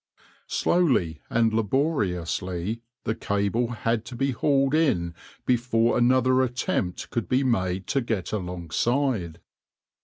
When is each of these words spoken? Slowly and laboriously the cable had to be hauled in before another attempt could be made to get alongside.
Slowly 0.47 1.21
and 1.29 1.53
laboriously 1.53 2.81
the 3.03 3.13
cable 3.13 3.67
had 3.67 4.03
to 4.05 4.15
be 4.15 4.31
hauled 4.31 4.73
in 4.73 5.13
before 5.45 5.95
another 5.95 6.41
attempt 6.41 7.11
could 7.11 7.29
be 7.29 7.43
made 7.43 7.85
to 7.89 8.01
get 8.01 8.31
alongside. 8.33 9.39